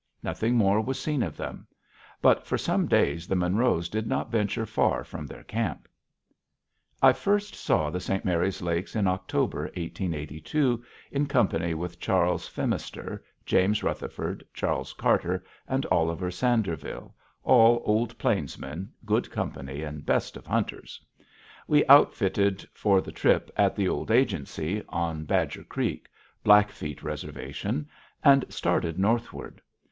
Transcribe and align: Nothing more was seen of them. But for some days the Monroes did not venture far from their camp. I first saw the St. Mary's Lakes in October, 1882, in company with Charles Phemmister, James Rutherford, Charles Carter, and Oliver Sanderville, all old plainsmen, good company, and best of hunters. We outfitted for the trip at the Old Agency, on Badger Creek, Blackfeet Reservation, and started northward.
Nothing 0.23 0.55
more 0.55 0.81
was 0.81 0.99
seen 0.99 1.21
of 1.21 1.37
them. 1.37 1.67
But 2.23 2.47
for 2.47 2.57
some 2.57 2.87
days 2.87 3.27
the 3.27 3.35
Monroes 3.35 3.87
did 3.87 4.07
not 4.07 4.31
venture 4.31 4.65
far 4.65 5.03
from 5.03 5.27
their 5.27 5.43
camp. 5.43 5.87
I 7.03 7.13
first 7.13 7.53
saw 7.53 7.91
the 7.91 7.99
St. 7.99 8.25
Mary's 8.25 8.63
Lakes 8.63 8.95
in 8.95 9.05
October, 9.05 9.65
1882, 9.77 10.83
in 11.11 11.27
company 11.27 11.75
with 11.75 11.99
Charles 11.99 12.49
Phemmister, 12.49 13.21
James 13.45 13.83
Rutherford, 13.83 14.43
Charles 14.55 14.93
Carter, 14.93 15.43
and 15.67 15.85
Oliver 15.91 16.31
Sanderville, 16.31 17.13
all 17.43 17.83
old 17.85 18.17
plainsmen, 18.17 18.89
good 19.05 19.29
company, 19.29 19.83
and 19.83 20.03
best 20.03 20.35
of 20.35 20.47
hunters. 20.47 20.99
We 21.67 21.85
outfitted 21.85 22.67
for 22.73 23.01
the 23.01 23.11
trip 23.11 23.51
at 23.55 23.75
the 23.75 23.87
Old 23.87 24.09
Agency, 24.09 24.81
on 24.89 25.25
Badger 25.25 25.63
Creek, 25.63 26.07
Blackfeet 26.43 27.03
Reservation, 27.03 27.87
and 28.23 28.45
started 28.51 28.97
northward. 28.97 29.61